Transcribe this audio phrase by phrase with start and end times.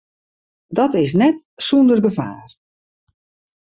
[0.77, 2.49] Dat is net sûnder gefaar.